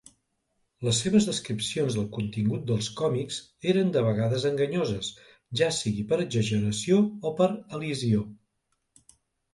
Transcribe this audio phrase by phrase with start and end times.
[0.85, 3.37] Les seves descripcions del contingut dels còmics
[3.73, 5.13] eren de vegades enganyoses,
[5.61, 6.99] ja sigui per exageració
[7.33, 8.27] o per elisió.